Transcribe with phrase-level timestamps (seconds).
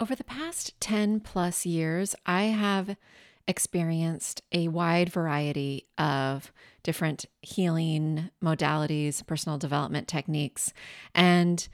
[0.00, 2.96] Over the past 10 plus years, I have
[3.46, 6.52] experienced a wide variety of
[6.82, 10.72] different healing modalities, personal development techniques,
[11.14, 11.68] and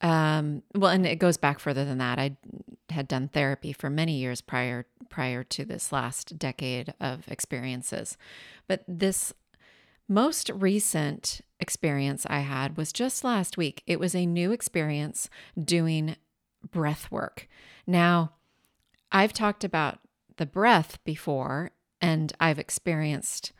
[0.00, 2.20] um, well, and it goes back further than that.
[2.20, 2.36] I
[2.90, 8.16] had done therapy for many years prior prior to this last decade of experiences,
[8.68, 9.32] but this
[10.08, 13.82] most recent experience I had was just last week.
[13.88, 15.28] It was a new experience
[15.62, 16.14] doing
[16.70, 17.48] breath work.
[17.86, 18.32] Now,
[19.10, 19.98] I've talked about
[20.36, 21.70] the breath before,
[22.00, 23.52] and I've experienced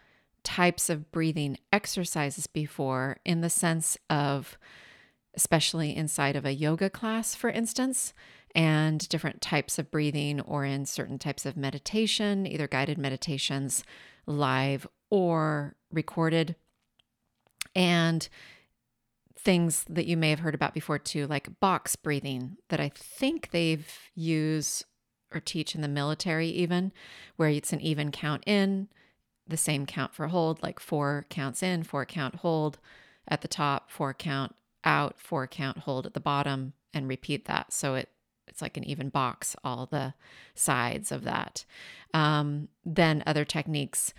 [0.45, 4.59] types of breathing exercises before in the sense of,
[5.35, 8.15] especially inside of a yoga class, for instance,
[8.55, 13.85] and different types of breathing or in certain types of meditation, either guided meditations,
[14.27, 16.57] live or recorded.
[17.75, 18.29] And
[19.39, 23.51] things that you may have heard about before too, like box breathing, that I think
[23.51, 24.85] they've used
[25.33, 26.93] or teach in the military, even
[27.37, 28.89] where it's an even count in,
[29.47, 32.79] the same count for hold, like four counts in, four count hold
[33.27, 34.55] at the top, four count
[34.85, 37.73] out, four count hold at the bottom, and repeat that.
[37.73, 38.11] So it
[38.47, 40.15] it's like an even box, all the
[40.55, 41.67] sides of that.
[42.15, 44.15] Um, then other techniques.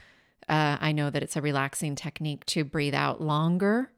[0.48, 3.92] Uh, I know that it's a relaxing technique to breathe out longer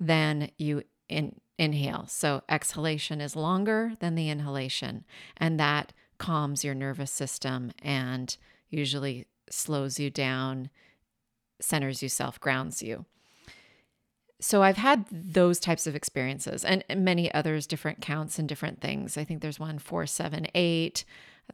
[0.00, 2.06] than you in, inhale.
[2.08, 5.04] So exhalation is longer than the inhalation,
[5.36, 8.36] and that calms your nervous system and
[8.70, 10.70] usually slows you down,
[11.60, 13.04] centers you self, grounds you.
[14.40, 19.18] So I've had those types of experiences and many others, different counts and different things.
[19.18, 21.04] I think there's one four, seven, eight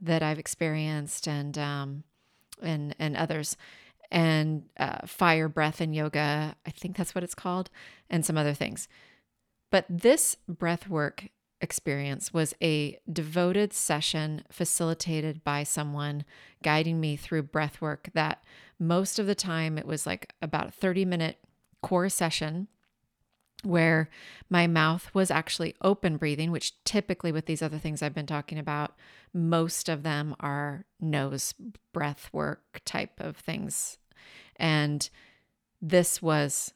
[0.00, 2.04] that I've experienced, and um,
[2.62, 3.56] and and others
[4.10, 6.56] and uh, fire breath and yoga.
[6.66, 7.70] I think that's what it's called,
[8.10, 8.88] and some other things.
[9.70, 11.28] But this breath work
[11.60, 16.24] experience was a devoted session facilitated by someone
[16.62, 18.42] guiding me through breath work that
[18.78, 21.38] most of the time it was like about a 30 minute
[21.82, 22.68] core session
[23.62, 24.08] where
[24.48, 28.58] my mouth was actually open breathing, which typically with these other things I've been talking
[28.58, 28.94] about,
[29.32, 31.54] most of them are nose
[31.92, 33.98] breath work type of things.
[34.56, 35.08] And
[35.80, 36.72] this was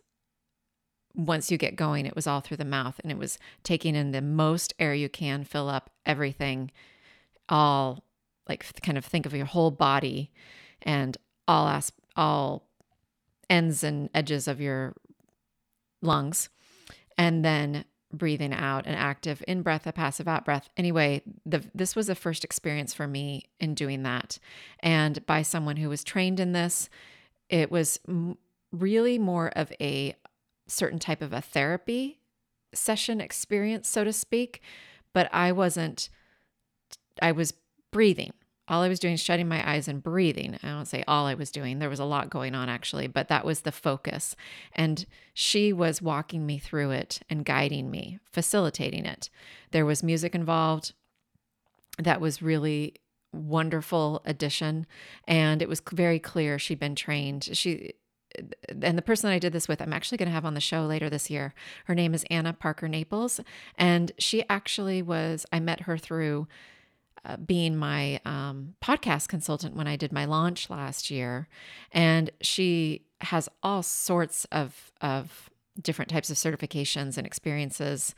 [1.15, 4.13] once you get going, it was all through the mouth and it was taking in
[4.13, 6.71] the most air you can, fill up everything,
[7.49, 8.05] all
[8.49, 10.31] like kind of think of your whole body
[10.83, 11.17] and
[11.47, 12.69] all as all
[13.49, 14.95] ends and edges of your
[16.03, 16.49] lungs
[17.21, 20.71] and then breathing out an active in breath a passive out breath.
[20.77, 24.39] Anyway the, this was the first experience for me in doing that.
[24.81, 26.89] And by someone who was trained in this
[27.51, 28.01] it was
[28.73, 30.17] really more of a
[30.67, 32.21] certain type of a therapy
[32.73, 34.63] session experience so to speak
[35.13, 36.09] but i wasn't
[37.21, 37.53] i was
[37.91, 38.33] breathing
[38.71, 40.57] all I was doing is shutting my eyes and breathing.
[40.63, 41.81] I don't say all I was doing.
[41.81, 44.37] There was a lot going on actually, but that was the focus.
[44.73, 45.05] And
[45.35, 49.29] she was walking me through it and guiding me, facilitating it.
[49.73, 50.93] There was music involved.
[51.99, 52.95] That was really
[53.33, 54.87] wonderful addition
[55.27, 57.49] and it was very clear she'd been trained.
[57.53, 57.93] She
[58.83, 60.61] and the person that I did this with, I'm actually going to have on the
[60.61, 61.53] show later this year.
[61.87, 63.41] Her name is Anna Parker Naples.
[63.77, 66.47] And she actually was, I met her through
[67.25, 71.49] uh, being my um, podcast consultant when I did my launch last year.
[71.93, 75.51] And she has all sorts of, of
[75.81, 78.15] different types of certifications and experiences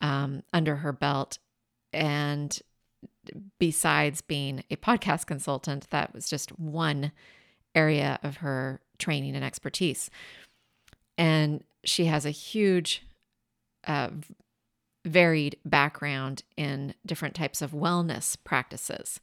[0.00, 1.38] um, under her belt.
[1.92, 2.58] And
[3.58, 7.12] besides being a podcast consultant, that was just one
[7.74, 10.10] area of her training and expertise.
[11.16, 13.06] And she has a huge
[13.86, 14.10] uh,
[15.04, 19.20] varied background in different types of wellness practices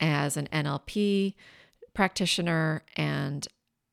[0.00, 1.34] as an NLP
[1.94, 3.48] practitioner and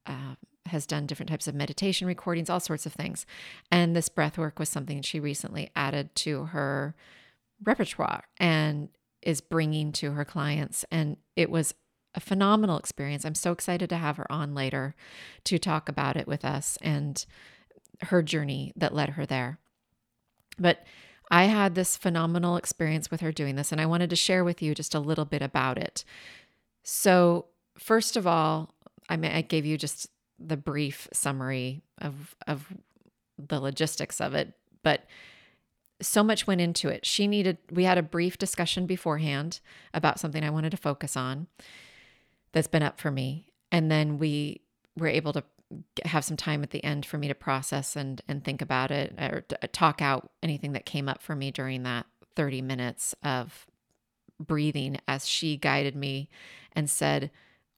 [0.06, 3.26] uh, has done different types of meditation recordings, all sorts of things.
[3.72, 6.96] And this breath work was something she recently added to her
[7.64, 8.90] repertoire and
[9.22, 10.86] is bringing to her clients.
[10.92, 11.74] And it was
[12.16, 13.26] a phenomenal experience.
[13.26, 14.96] I'm so excited to have her on later
[15.46, 17.24] to talk about it with us and
[18.04, 19.60] her journey that led her there.
[20.58, 20.86] But
[21.31, 24.62] I had this phenomenal experience with her doing this, and I wanted to share with
[24.62, 26.04] you just a little bit about it.
[26.84, 27.46] So,
[27.78, 28.74] first of all,
[29.10, 30.08] I mean, I gave you just
[30.40, 32.74] the brief summary of of
[33.38, 34.54] the logistics of it,
[34.84, 35.06] but
[36.02, 37.06] so much went into it.
[37.06, 39.60] She needed we had a brief discussion beforehand
[39.94, 41.48] about something I wanted to focus on
[42.54, 44.62] that's been up for me, and then we
[44.98, 45.44] were able to
[46.06, 49.13] have some time at the end for me to process and and think about it
[49.19, 52.06] or uh, talk out anything that came up for me during that
[52.36, 53.68] 30 minutes of
[54.39, 56.30] breathing as she guided me
[56.74, 57.30] and said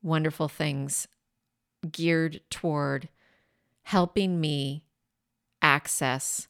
[0.01, 1.07] wonderful things
[1.91, 3.09] geared toward
[3.83, 4.83] helping me
[5.61, 6.47] access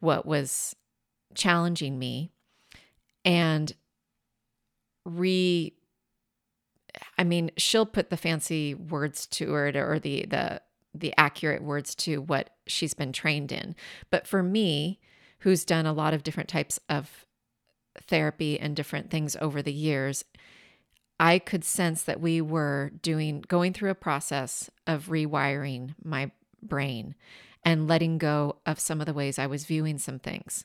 [0.00, 0.74] what was
[1.34, 2.30] challenging me
[3.24, 3.74] and
[5.04, 5.75] re
[7.18, 10.60] I mean, she'll put the fancy words to it or the the
[10.94, 13.74] the accurate words to what she's been trained in.
[14.10, 14.98] But for me,
[15.40, 17.26] who's done a lot of different types of
[18.02, 20.24] therapy and different things over the years,
[21.18, 26.30] I could sense that we were doing going through a process of rewiring my
[26.62, 27.14] brain
[27.64, 30.64] and letting go of some of the ways I was viewing some things.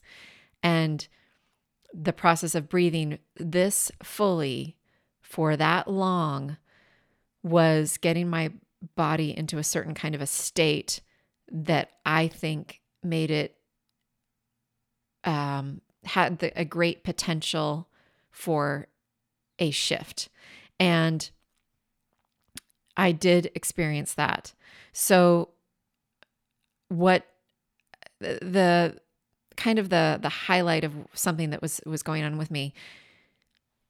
[0.61, 1.07] And
[1.93, 4.77] the process of breathing this fully
[5.31, 6.57] for that long
[7.41, 8.51] was getting my
[8.95, 10.99] body into a certain kind of a state
[11.49, 13.55] that I think made it
[15.23, 17.87] um, had the, a great potential
[18.29, 18.87] for
[19.57, 20.27] a shift.
[20.79, 21.29] And
[22.97, 24.53] I did experience that.
[24.91, 25.49] So
[26.89, 27.25] what
[28.19, 28.99] the
[29.55, 32.73] kind of the the highlight of something that was was going on with me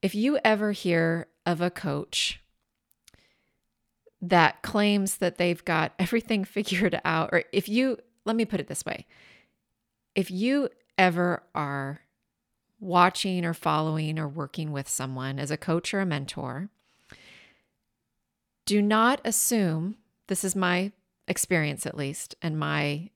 [0.01, 2.41] if you ever hear of a coach
[4.21, 8.67] that claims that they've got everything figured out or if you let me put it
[8.67, 9.05] this way
[10.13, 12.01] if you ever are
[12.79, 16.69] watching or following or working with someone as a coach or a mentor
[18.65, 19.97] do not assume,
[20.27, 20.93] this is my
[21.27, 23.09] experience at least, and my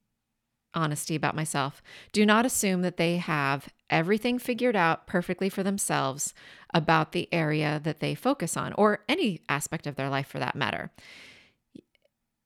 [0.73, 1.81] honesty about myself.
[2.11, 6.33] Do not assume that they have everything figured out perfectly for themselves
[6.73, 10.55] about the area that they focus on, or any aspect of their life for that
[10.55, 10.91] matter.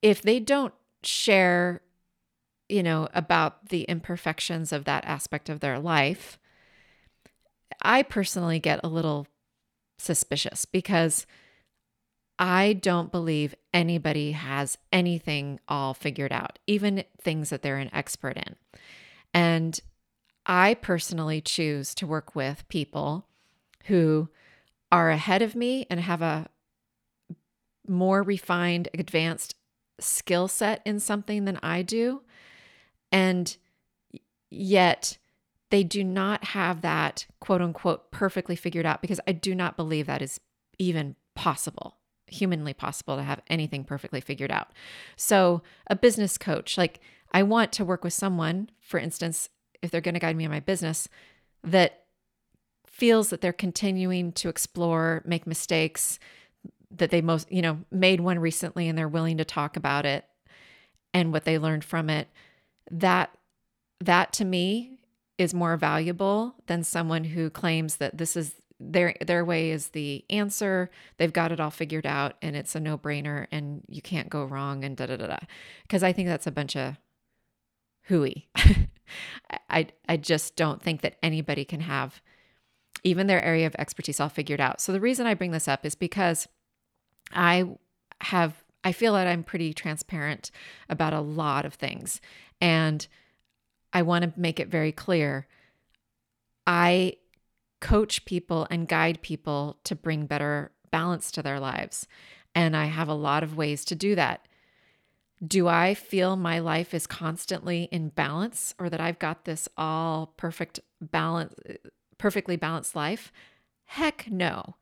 [0.02, 1.82] If they don't share,
[2.68, 6.38] you know, about the imperfections of that aspect of their life,
[7.82, 9.28] I personally get a little
[9.98, 11.26] suspicious because
[12.38, 18.38] I don't believe anybody has anything all figured out, even things that they're an expert
[18.38, 18.56] in.
[19.34, 19.80] And
[20.50, 23.28] I personally choose to work with people
[23.86, 24.30] who
[24.92, 26.48] are ahead of me and have a
[27.88, 29.54] more refined, advanced
[30.00, 32.24] skill set in something than I do.
[33.12, 33.56] And
[34.50, 35.20] yet,
[35.70, 40.08] they do not have that quote unquote perfectly figured out because I do not believe
[40.08, 40.40] that is
[40.80, 44.72] even possible humanly possible to have anything perfectly figured out.
[45.16, 47.00] So, a business coach, like
[47.32, 49.50] I want to work with someone, for instance,
[49.82, 51.08] if they're going to guide me in my business,
[51.64, 52.04] that
[52.88, 56.20] feels that they're continuing to explore, make mistakes,
[56.92, 60.26] that they most, you know, made one recently and they're willing to talk about it
[61.14, 62.28] and what they learned from it.
[62.92, 63.32] That
[64.02, 65.00] that to me
[65.38, 70.26] is more valuable than someone who claims that this is their their way is the
[70.30, 70.90] answer.
[71.18, 74.84] They've got it all figured out and it's a no-brainer and you can't go wrong
[74.84, 75.38] and da da da da.
[75.84, 76.98] Because I think that's a bunch of
[78.04, 78.50] hooey.
[79.70, 82.22] I I just don't think that anybody can have
[83.04, 84.82] even their area of expertise all figured out.
[84.82, 86.48] So the reason I bring this up is because
[87.34, 87.66] I
[88.22, 90.52] have I feel that I'm pretty transparent
[90.90, 92.22] about a lot of things
[92.62, 93.08] and
[93.92, 95.48] I want to make it very clear
[96.68, 97.14] I
[97.82, 102.08] coach people and guide people to bring better balance to their lives.
[102.54, 104.46] And I have a lot of ways to do that.
[105.46, 110.34] Do I feel my life is constantly in balance or that I've got this all
[110.38, 111.54] perfect balance,
[112.18, 113.32] perfectly balanced life?
[113.86, 114.76] Heck no.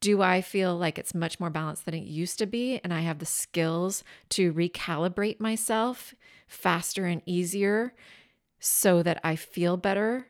[0.00, 2.80] Do I feel like it's much more balanced than it used to be?
[2.82, 6.14] And I have the skills to recalibrate myself
[6.48, 7.94] faster and easier
[8.58, 10.26] so that I feel better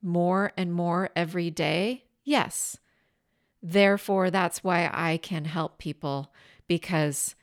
[0.00, 2.04] more and more every day?
[2.24, 2.78] Yes.
[3.60, 6.32] Therefore, that's why I can help people
[6.68, 7.34] because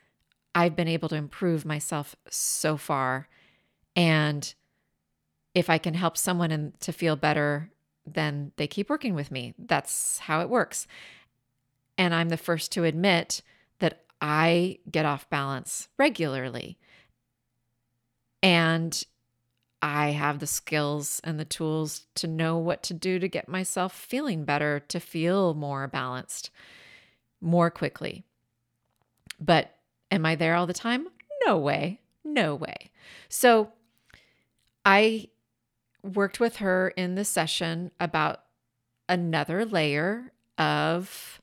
[0.56, 3.28] I've been able to improve myself so far.
[3.96, 4.54] And
[5.54, 7.72] if I can help someone and to feel better,
[8.06, 9.54] then they keep working with me.
[9.60, 10.88] That's how it works.
[11.98, 13.42] And I'm the first to admit
[13.80, 16.78] that I get off balance regularly.
[18.42, 19.04] And
[19.82, 23.94] I have the skills and the tools to know what to do to get myself
[23.94, 26.50] feeling better, to feel more balanced
[27.42, 28.24] more quickly.
[29.40, 29.75] But
[30.16, 31.08] am I there all the time?
[31.46, 32.00] No way.
[32.24, 32.90] No way.
[33.30, 33.74] So
[34.84, 35.28] I
[36.02, 38.42] worked with her in the session about
[39.08, 41.42] another layer of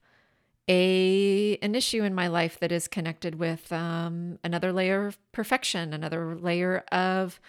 [0.68, 5.92] a an issue in my life that is connected with um, another layer of perfection,
[5.92, 7.40] another layer of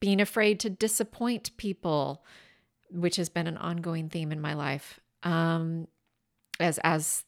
[0.00, 2.24] being afraid to disappoint people,
[2.90, 5.00] which has been an ongoing theme in my life.
[5.22, 5.86] Um,
[6.58, 7.24] as as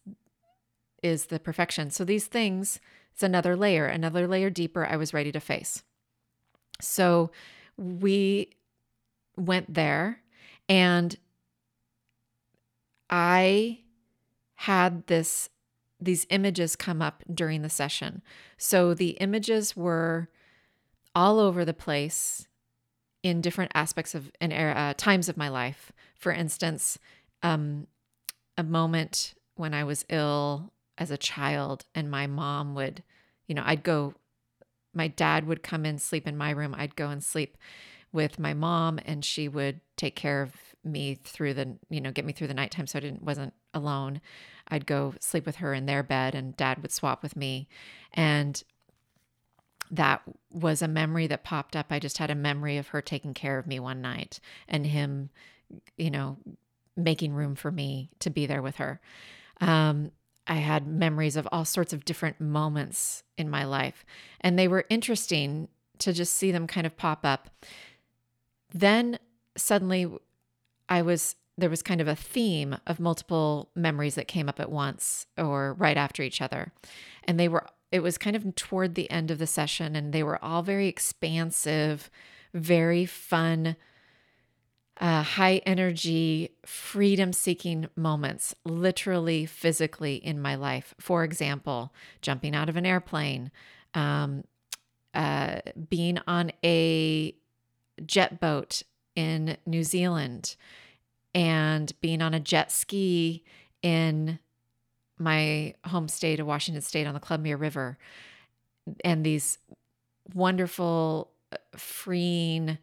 [1.02, 1.90] is the perfection.
[1.90, 2.80] So these things,
[3.18, 4.86] it's another layer, another layer deeper.
[4.86, 5.82] I was ready to face.
[6.80, 7.32] So
[7.76, 8.50] we
[9.36, 10.20] went there,
[10.68, 11.16] and
[13.10, 13.80] I
[14.54, 15.50] had this
[15.98, 18.22] these images come up during the session.
[18.56, 20.28] So the images were
[21.12, 22.46] all over the place
[23.24, 25.90] in different aspects of and uh, times of my life.
[26.14, 27.00] For instance,
[27.42, 27.88] um,
[28.56, 33.02] a moment when I was ill as a child, and my mom would,
[33.46, 34.14] you know, I'd go,
[34.92, 36.74] my dad would come and sleep in my room.
[36.76, 37.56] I'd go and sleep
[38.12, 42.24] with my mom, and she would take care of me through the, you know, get
[42.24, 44.20] me through the nighttime so I didn't wasn't alone.
[44.68, 47.68] I'd go sleep with her in their bed, and dad would swap with me.
[48.12, 48.62] And
[49.90, 51.86] that was a memory that popped up.
[51.90, 55.30] I just had a memory of her taking care of me one night and him,
[55.96, 56.36] you know,
[56.96, 59.00] making room for me to be there with her.
[59.60, 60.10] Um,
[60.48, 64.04] I had memories of all sorts of different moments in my life,
[64.40, 67.50] and they were interesting to just see them kind of pop up.
[68.72, 69.18] Then
[69.56, 70.06] suddenly,
[70.88, 74.70] I was there was kind of a theme of multiple memories that came up at
[74.70, 76.72] once or right after each other.
[77.24, 80.22] And they were it was kind of toward the end of the session, and they
[80.22, 82.10] were all very expansive,
[82.54, 83.76] very fun,
[85.00, 90.94] uh, high energy, freedom seeking moments, literally, physically in my life.
[90.98, 93.50] For example, jumping out of an airplane,
[93.94, 94.44] um,
[95.14, 97.34] uh, being on a
[98.04, 98.82] jet boat
[99.14, 100.56] in New Zealand,
[101.34, 103.44] and being on a jet ski
[103.82, 104.38] in
[105.18, 107.98] my home state of Washington State on the Columbia River,
[109.04, 109.58] and these
[110.34, 112.78] wonderful, uh, freeing,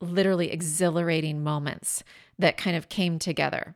[0.00, 2.02] literally exhilarating moments
[2.38, 3.74] that kind of came together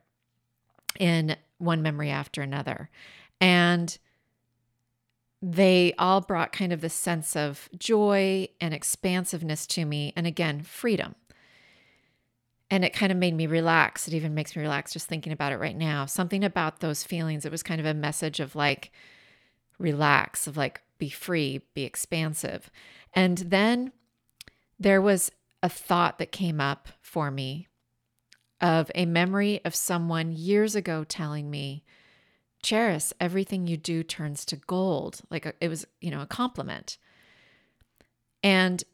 [0.98, 2.90] in one memory after another.
[3.40, 3.96] And
[5.42, 10.12] they all brought kind of this sense of joy and expansiveness to me.
[10.16, 11.14] And again, freedom
[12.70, 14.08] and it kind of made me relax.
[14.08, 16.06] It even makes me relax just thinking about it right now.
[16.06, 18.90] Something about those feelings, it was kind of a message of like,
[19.78, 22.70] relax, of like, be free, be expansive.
[23.12, 23.92] And then
[24.78, 25.30] there was
[25.64, 27.66] a thought that came up for me
[28.60, 31.82] of a memory of someone years ago telling me,
[32.62, 35.22] Charis, everything you do turns to gold.
[35.30, 36.98] Like a, it was, you know, a compliment.
[38.42, 38.84] And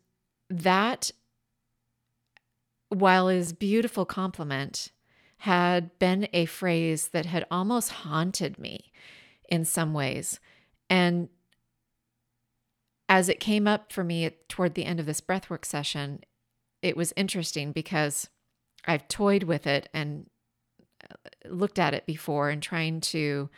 [0.49, 1.11] that
[2.89, 4.93] while his beautiful compliment
[5.39, 8.93] had been a phrase that had almost haunted me
[9.49, 10.39] in some ways.
[10.89, 11.31] And
[13.09, 16.21] as it came up for me toward the end of this breathwork session,
[16.83, 18.29] it was interesting because
[18.87, 20.29] I've toyed with it and
[21.11, 21.15] uh,
[21.49, 23.51] looked at it before and trying to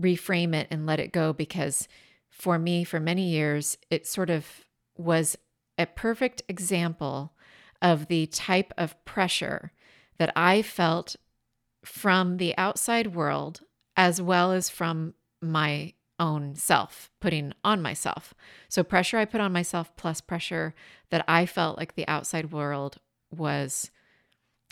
[0.00, 1.88] reframe it and let it go because
[2.30, 4.46] for me, for many years, it sort of
[4.96, 5.36] was
[5.76, 7.32] a perfect example
[7.80, 9.72] of the type of pressure
[10.18, 11.16] that I felt
[11.84, 13.60] from the outside world
[13.96, 18.34] as well as from my own self, putting on myself.
[18.68, 20.74] So, pressure I put on myself plus pressure
[21.10, 22.98] that I felt like the outside world
[23.30, 23.90] was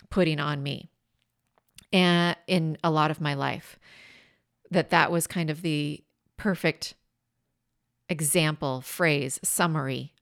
[0.09, 0.89] putting on me
[1.93, 3.79] and in a lot of my life
[4.69, 6.03] that that was kind of the
[6.37, 6.95] perfect
[8.09, 10.13] example phrase summary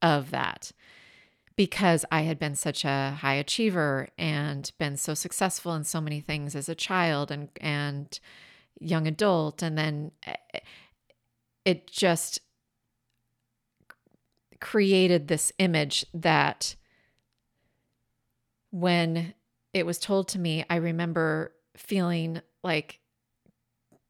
[0.00, 0.72] of that
[1.56, 6.20] because I had been such a high achiever and been so successful in so many
[6.20, 8.18] things as a child and and
[8.80, 10.58] young adult and then eh,
[11.64, 12.40] it just
[14.60, 16.76] created this image that
[18.70, 19.34] when
[19.72, 23.00] it was told to me, I remember feeling like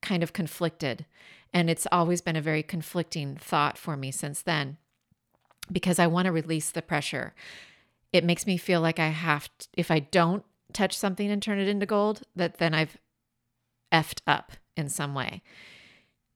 [0.01, 1.07] kind of conflicted.
[1.55, 4.79] And it's always been a very conflicting thought for me since then
[5.71, 7.35] because I want to release the pressure.
[8.13, 11.59] It makes me feel like I have, to, if I don't touch something and turn
[11.59, 12.97] it into gold, that then I've
[13.93, 15.43] effed up in some way.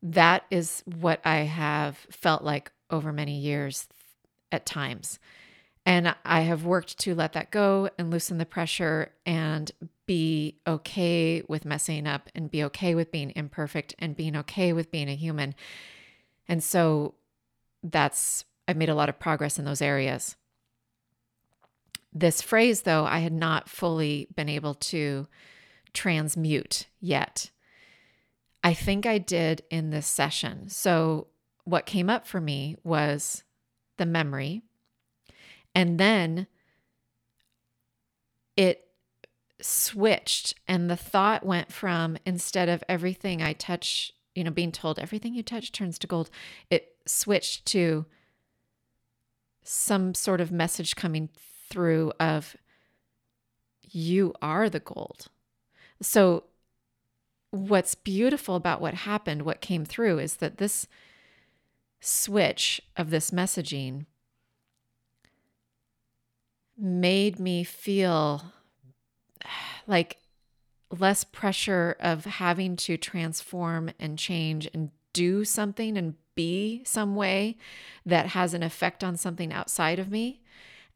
[0.02, 3.88] That is what I have felt like over many years
[4.52, 5.18] at times.
[5.84, 9.70] And I have worked to let that go and loosen the pressure and
[10.04, 14.90] be okay with messing up and be okay with being imperfect and being okay with
[14.90, 15.54] being a human.
[16.48, 17.14] And so
[17.82, 20.36] that's, I've made a lot of progress in those areas.
[22.12, 25.28] This phrase, though, I had not fully been able to
[25.96, 27.50] transmute yet.
[28.62, 30.68] I think I did in this session.
[30.68, 31.28] So,
[31.64, 33.42] what came up for me was
[33.96, 34.62] the memory
[35.76, 36.46] and then
[38.56, 38.88] it
[39.60, 44.98] switched, and the thought went from instead of everything I touch, you know, being told
[44.98, 46.30] everything you touch turns to gold,
[46.70, 48.06] it switched to
[49.62, 51.28] some sort of message coming
[51.68, 52.56] through of
[53.82, 55.28] you are the gold.
[56.00, 56.44] So,
[57.50, 60.86] what's beautiful about what happened, what came through, is that this
[62.00, 64.06] switch of this messaging
[66.78, 68.52] made me feel
[69.86, 70.18] like
[70.90, 77.56] less pressure of having to transform and change and do something and be some way
[78.04, 80.40] that has an effect on something outside of me.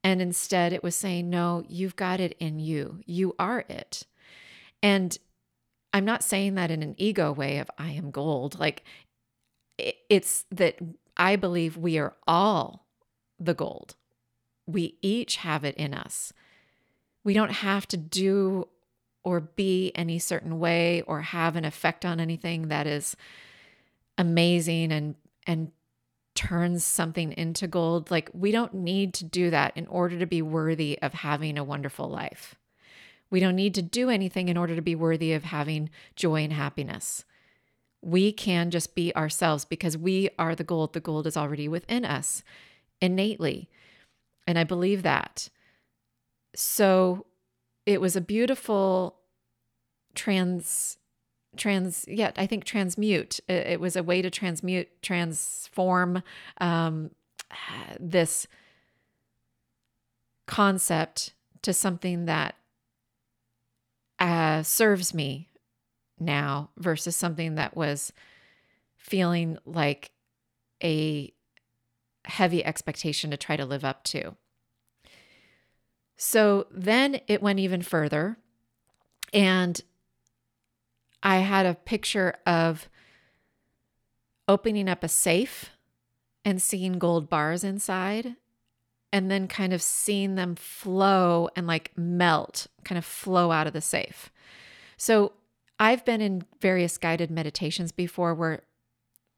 [0.05, 3.01] And instead, it was saying, no, you've got it in you.
[3.07, 4.05] You are it.
[4.83, 5.17] And
[5.93, 8.59] I'm not saying that in an ego way of I am gold.
[8.59, 8.85] Like
[9.79, 10.77] it's that
[11.17, 12.87] I believe we are all
[13.39, 13.97] the gold
[14.73, 16.33] we each have it in us.
[17.25, 18.69] We don't have to do
[19.23, 23.17] or be any certain way or have an effect on anything that is
[24.17, 25.15] amazing and
[25.47, 25.73] and
[26.35, 28.11] turns something into gold.
[28.11, 31.65] Like we don't need to do that in order to be worthy of having a
[31.65, 32.55] wonderful life.
[33.31, 36.53] We don't need to do anything in order to be worthy of having joy and
[36.53, 37.25] happiness.
[38.03, 40.93] We can just be ourselves because we are the gold.
[40.93, 42.43] The gold is already within us
[43.01, 43.69] innately.
[44.47, 45.49] And I believe that.
[46.55, 47.27] So
[47.87, 49.17] it was a beautiful
[50.15, 50.97] trans
[51.57, 56.23] trans yeah i think transmute it, it was a way to transmute transform
[56.61, 57.11] um,
[57.99, 58.47] this
[60.47, 62.55] concept to something that
[64.21, 65.49] uh, serves me
[66.19, 68.13] now versus something that was
[68.97, 70.13] feeling like
[70.85, 71.33] a
[72.27, 74.37] heavy expectation to try to live up to.
[76.17, 78.37] So then it went even further.
[79.33, 79.81] And
[81.23, 82.89] I had a picture of
[84.47, 85.71] opening up a safe
[86.45, 88.37] and seeing gold bars inside,
[89.13, 93.73] and then kind of seeing them flow and like melt, kind of flow out of
[93.73, 94.31] the safe.
[94.97, 95.33] So
[95.79, 98.63] I've been in various guided meditations before where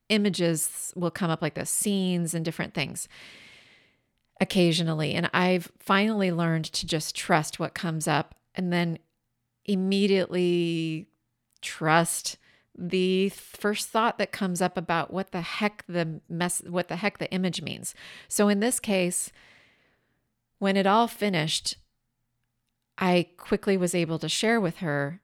[0.09, 3.09] images will come up like the scenes and different things
[4.41, 5.15] occasionally.
[5.15, 8.99] And I've finally learned to just trust what comes up and then
[9.65, 11.07] immediately
[11.63, 12.37] trust
[12.77, 17.19] the first thought that comes up about what the heck the mess what the heck
[17.19, 17.95] the image means.
[18.29, 19.31] So in this case,
[20.62, 21.75] when it all finished,
[22.96, 25.20] I quickly was able to share with her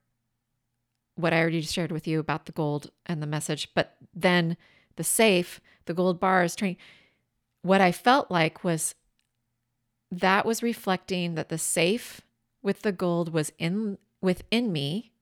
[1.14, 4.56] what I already shared with you about the gold and the message, but then
[4.96, 6.76] the safe, the gold bars, train.
[7.62, 8.96] What I felt like was
[10.10, 12.20] that was reflecting that the safe
[12.60, 15.12] with the gold was in within me.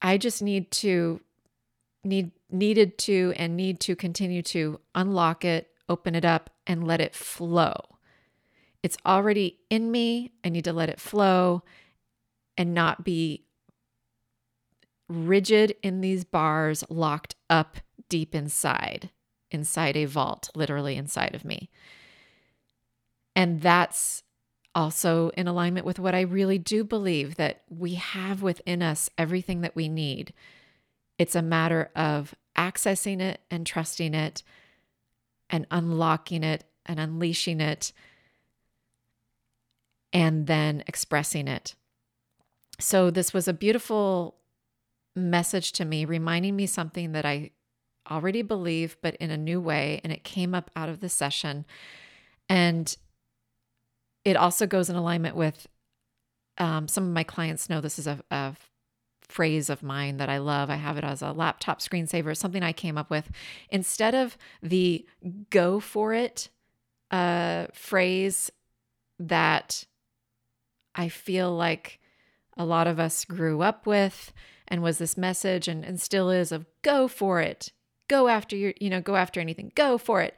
[0.00, 1.20] I just need to
[2.04, 7.00] need needed to and need to continue to unlock it, open it up and let
[7.00, 7.95] it flow.
[8.86, 10.30] It's already in me.
[10.44, 11.64] I need to let it flow
[12.56, 13.42] and not be
[15.08, 19.10] rigid in these bars, locked up deep inside,
[19.50, 21.68] inside a vault, literally inside of me.
[23.34, 24.22] And that's
[24.72, 29.62] also in alignment with what I really do believe that we have within us everything
[29.62, 30.32] that we need.
[31.18, 34.44] It's a matter of accessing it and trusting it
[35.50, 37.92] and unlocking it and unleashing it
[40.16, 41.74] and then expressing it.
[42.80, 44.36] So, this was a beautiful
[45.14, 47.50] message to me, reminding me something that I
[48.10, 50.00] already believe, but in a new way.
[50.02, 51.66] And it came up out of the session.
[52.48, 52.96] And
[54.24, 55.66] it also goes in alignment with
[56.56, 58.54] um, some of my clients know this is a, a
[59.20, 60.70] phrase of mine that I love.
[60.70, 63.30] I have it as a laptop screensaver, something I came up with.
[63.68, 65.04] Instead of the
[65.50, 66.48] go for it
[67.10, 68.50] uh, phrase
[69.18, 69.84] that
[70.96, 72.00] I feel like
[72.56, 74.32] a lot of us grew up with
[74.66, 77.70] and was this message and, and still is of go for it,
[78.08, 80.34] go after your, you know, go after anything, go for it.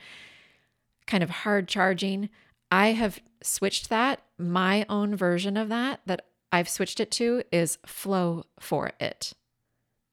[1.06, 2.28] Kind of hard charging.
[2.70, 4.20] I have switched that.
[4.36, 9.32] My own version of that, that I've switched it to, is flow for it.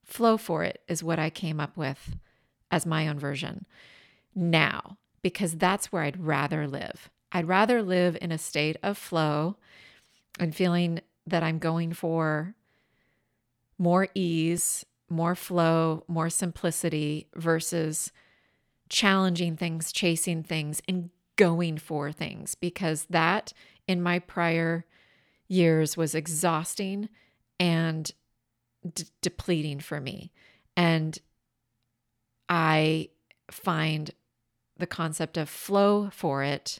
[0.06, 2.16] Flow for it is what I came up with
[2.72, 3.66] as my own version
[4.34, 7.10] now, because that's where I'd rather live.
[7.32, 9.58] I'd rather live in a state of flow
[10.40, 12.56] and feeling that I'm going for
[13.78, 18.12] more ease, more flow, more simplicity versus
[18.90, 23.54] challenging things, chasing things, and going for things because that
[23.88, 24.86] in my prior
[25.48, 27.10] years was exhausting
[27.60, 28.12] and
[28.94, 30.32] d- depleting for me.
[30.78, 31.18] And
[32.48, 33.10] I
[33.52, 34.12] find
[34.78, 36.80] the concept of flow for it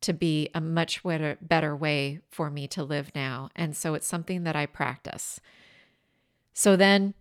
[0.00, 3.50] to be a much better, better way for me to live now.
[3.56, 5.40] And so it's something that I practice.
[6.52, 7.14] So then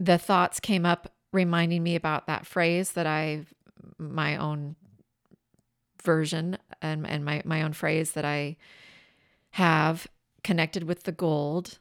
[0.00, 3.44] the thoughts came up reminding me about that phrase that I,
[3.98, 4.76] my own
[6.02, 8.56] version and, and my, my own phrase that I
[9.52, 10.06] have
[10.42, 11.78] connected with the gold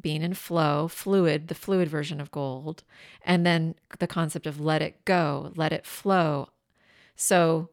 [0.00, 2.84] being in flow, fluid, the fluid version of gold,
[3.22, 6.50] and then the concept of let it go, let it flow.
[7.16, 7.70] So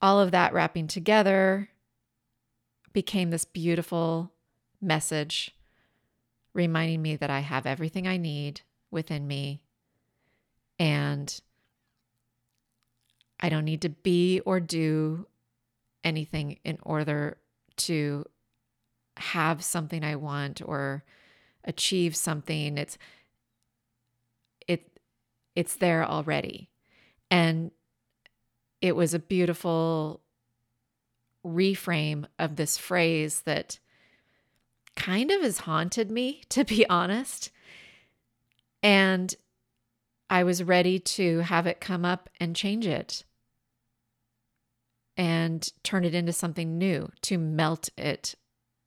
[0.00, 1.70] all of that wrapping together
[2.92, 4.32] became this beautiful
[4.80, 5.54] message
[6.54, 9.60] reminding me that I have everything I need within me
[10.78, 11.40] and
[13.40, 15.26] I don't need to be or do
[16.02, 17.38] anything in order
[17.76, 18.24] to
[19.16, 21.04] have something I want or
[21.64, 22.78] achieve something.
[22.78, 22.98] It's
[24.66, 24.98] it
[25.54, 26.70] it's there already.
[27.30, 27.70] And
[28.80, 30.20] it was a beautiful
[31.44, 33.78] reframe of this phrase that
[34.96, 37.50] kind of has haunted me, to be honest.
[38.82, 39.34] And
[40.30, 43.24] I was ready to have it come up and change it
[45.16, 48.36] and turn it into something new, to melt it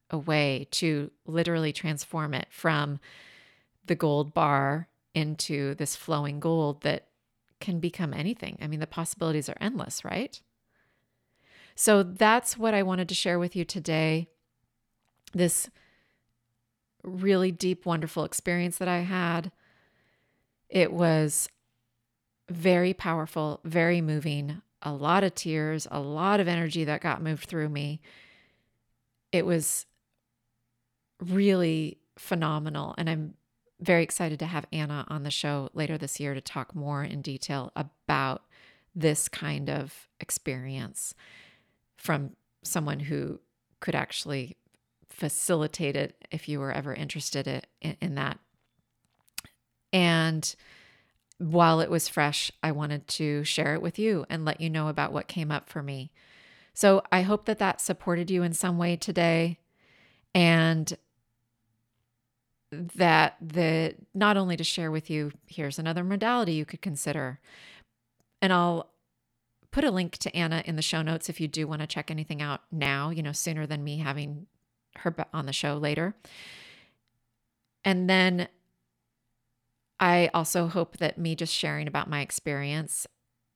[0.09, 2.99] away, to literally transform it from
[3.85, 7.07] the gold bar into this flowing gold that
[7.61, 8.57] can become anything.
[8.61, 10.41] I mean, the possibilities are endless, right?
[11.75, 14.27] So that's what I wanted to share with you today.
[15.33, 15.69] This
[17.03, 19.51] really deep, wonderful experience that I had.
[20.69, 21.49] It was
[22.49, 27.45] very powerful, very moving, a lot of tears, a lot of energy that got moved
[27.45, 28.01] through me.
[29.31, 29.85] It was
[31.19, 32.95] really phenomenal.
[32.97, 33.33] And I'm
[33.81, 37.21] very excited to have Anna on the show later this year to talk more in
[37.21, 38.43] detail about
[38.95, 41.15] this kind of experience
[41.97, 42.31] from
[42.63, 43.39] someone who
[43.79, 44.57] could actually
[45.09, 48.39] facilitate it if you were ever interested in, that.
[49.91, 50.55] And
[51.37, 54.87] while it was fresh, I wanted to share it with you and let you know
[54.87, 56.11] about what came up for me.
[56.73, 59.57] So I hope that that supported you in some way today.
[60.33, 60.95] And
[62.71, 67.39] that the not only to share with you here's another modality you could consider.
[68.41, 68.91] And i'll
[69.71, 72.11] put a link to anna in the show notes if you do want to check
[72.11, 74.47] anything out now you know sooner than me having
[74.97, 76.15] her on the show later.
[77.83, 78.47] And then
[79.99, 83.05] i also hope that me just sharing about my experience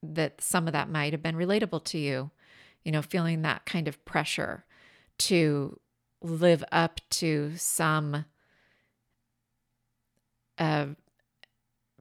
[0.03, 2.31] that some of that might have been relatable to you
[2.83, 4.65] you know feeling that kind of pressure
[5.17, 5.79] to
[6.21, 8.25] live up to some
[10.57, 10.89] a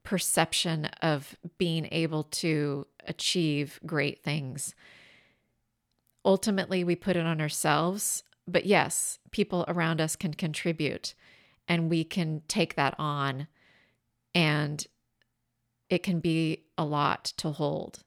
[0.02, 4.74] perception of being able to achieve great things.
[6.24, 11.14] Ultimately, we put it on ourselves, but yes, people around us can contribute
[11.68, 13.46] and we can take that on,
[14.34, 14.86] and
[15.88, 18.02] it can be a lot to hold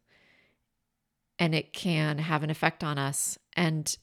[1.39, 3.37] and it can have an effect on us.
[3.55, 3.95] And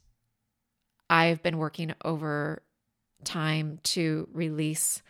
[1.10, 2.62] I've been working over
[3.24, 5.02] time to release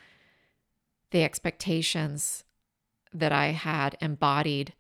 [1.15, 2.43] the expectations
[3.13, 4.73] that I had embodied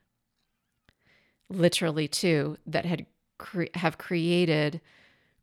[1.48, 3.06] literally too that had
[3.38, 4.80] cre- have created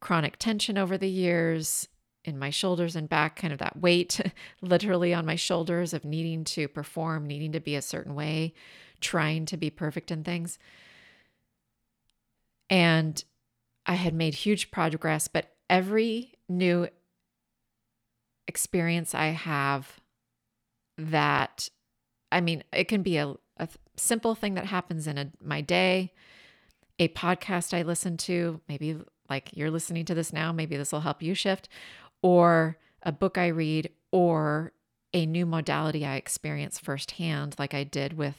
[0.01, 1.87] chronic tension over the years
[2.25, 4.19] in my shoulders and back kind of that weight
[4.61, 8.53] literally on my shoulders of needing to perform needing to be a certain way
[8.99, 10.59] trying to be perfect in things.
[12.69, 13.23] And
[13.85, 16.89] I had made huge progress, but every new
[18.45, 20.00] experience I have
[21.09, 21.69] that,
[22.31, 26.13] I mean, it can be a, a simple thing that happens in a, my day,
[26.99, 28.97] a podcast I listen to, maybe
[29.29, 31.69] like you're listening to this now, maybe this will help you shift,
[32.21, 34.73] or a book I read, or
[35.13, 38.35] a new modality I experience firsthand, like I did with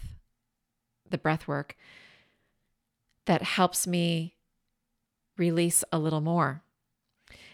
[1.09, 1.77] the breath work,
[3.27, 4.37] that helps me
[5.37, 6.63] release a little more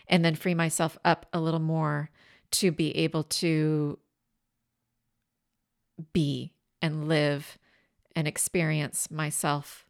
[0.09, 2.11] and then free myself up a little more
[2.51, 3.99] to be able to
[6.13, 7.59] be and live
[8.15, 9.87] and experience myself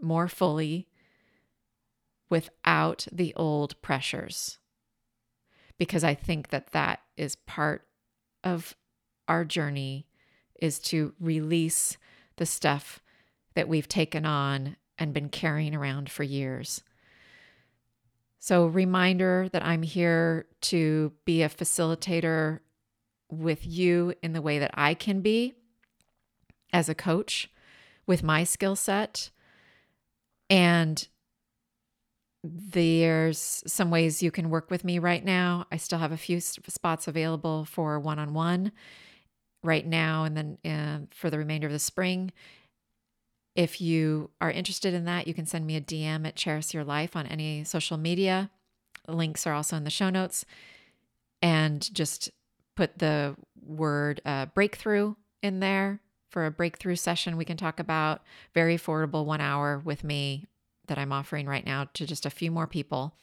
[0.00, 0.88] more fully
[2.28, 4.58] without the old pressures.
[5.78, 7.86] Because I think that that is part
[8.44, 8.76] of
[9.28, 10.06] our journey
[10.60, 11.96] is to release
[12.36, 13.02] the stuff
[13.54, 16.82] that we've taken on and been carrying around for years.
[18.38, 22.60] So, reminder that I'm here to be a facilitator
[23.32, 25.54] with you in the way that I can be
[26.72, 27.50] as a coach
[28.06, 29.30] with my skill set.
[30.50, 31.08] And
[32.44, 35.66] there's some ways you can work with me right now.
[35.72, 38.72] I still have a few spots available for one on one
[39.62, 42.32] right now and then uh, for the remainder of the spring.
[43.54, 46.84] If you are interested in that, you can send me a DM at Cherish Your
[46.84, 48.50] Life on any social media.
[49.06, 50.44] Links are also in the show notes.
[51.40, 52.30] And just
[52.76, 58.22] put the word uh, breakthrough in there for a breakthrough session we can talk about.
[58.54, 60.46] Very affordable one hour with me
[60.86, 63.14] that I'm offering right now to just a few more people.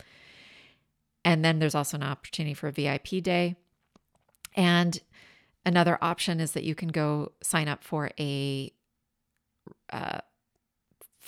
[1.26, 3.56] And then there's also an opportunity for a VIP day.
[4.56, 5.00] And
[5.66, 8.72] another option is that you can go sign up for a
[9.92, 10.20] uh,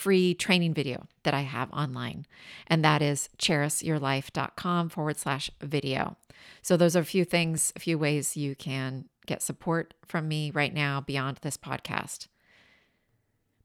[0.01, 2.25] free training video that I have online,
[2.65, 6.17] and that is cherishyourlife.com forward slash video.
[6.63, 10.49] So, those are a few things, a few ways you can get support from me
[10.49, 12.25] right now beyond this podcast.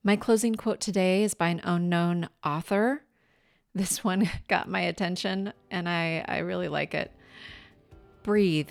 [0.04, 3.02] My closing quote today is by an unknown author.
[3.74, 7.10] This one got my attention and I, I really like it.
[8.22, 8.70] Breathe.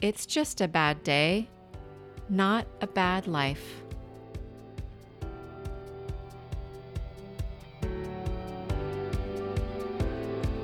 [0.00, 1.48] It's just a bad day,
[2.28, 3.82] not a bad life.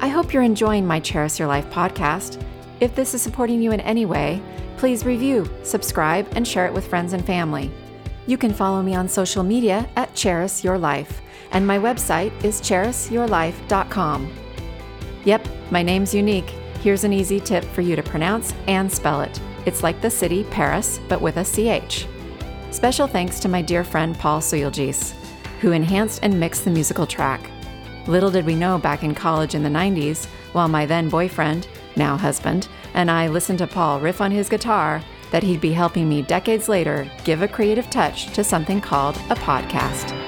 [0.07, 2.41] I hope you're enjoying my Cherish Your Life podcast.
[2.79, 4.41] If this is supporting you in any way,
[4.77, 7.73] please review, subscribe, and share it with friends and family.
[8.29, 12.61] You can follow me on social media at Cherish Your Life, and my website is
[12.61, 14.33] cherishyourlife.com.
[15.25, 16.51] Yep, my name's unique.
[16.85, 19.41] Here's an easy tip for you to pronounce and spell it.
[19.65, 22.07] It's like the city Paris, but with a CH.
[22.71, 25.15] Special thanks to my dear friend Paul Suyulgis,
[25.63, 27.51] who enhanced and mixed the musical track.
[28.07, 31.67] Little did we know back in college in the 90s, while my then boyfriend,
[31.97, 36.09] now husband, and I listened to Paul riff on his guitar, that he'd be helping
[36.09, 40.26] me decades later give a creative touch to something called a podcast.